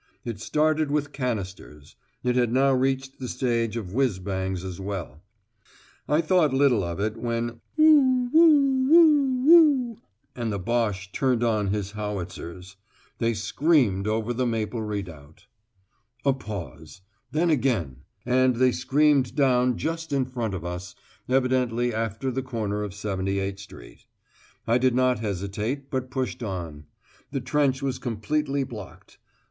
[0.25, 5.21] It started with canisters; it had now reached the stage of whizz bangs as well.
[6.09, 9.97] I thought little of it, when "woo woo woo woo,"
[10.35, 12.77] and the Boche turned on his howitzers.
[13.19, 15.45] They screamed over to Maple Redoubt.
[16.25, 17.01] A pause.
[17.31, 20.95] Then again, and they screamed down just in front of us,
[21.29, 24.07] evidently after the corner of 78 Street.
[24.65, 26.85] I did not hesitate, but pushed on.
[27.29, 29.19] The trench was completely blocked.